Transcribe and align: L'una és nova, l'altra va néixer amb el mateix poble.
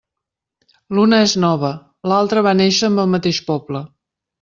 L'una 0.99 1.19
és 1.27 1.37
nova, 1.45 1.71
l'altra 2.13 2.47
va 2.51 2.57
néixer 2.59 2.91
amb 2.93 3.07
el 3.07 3.15
mateix 3.17 3.45
poble. 3.53 3.89